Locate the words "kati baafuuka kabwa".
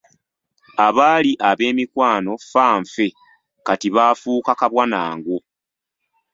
3.65-4.83